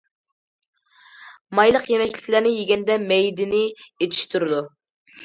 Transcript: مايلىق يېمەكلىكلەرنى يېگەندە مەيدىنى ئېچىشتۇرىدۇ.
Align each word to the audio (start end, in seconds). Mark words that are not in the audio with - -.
مايلىق 1.59 1.85
يېمەكلىكلەرنى 1.91 2.53
يېگەندە 2.55 2.97
مەيدىنى 3.13 3.61
ئېچىشتۇرىدۇ. 4.07 4.65